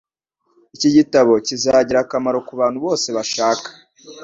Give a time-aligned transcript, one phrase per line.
[0.75, 3.67] Iki gitabo kizagira akamaro kubantu bose bashaka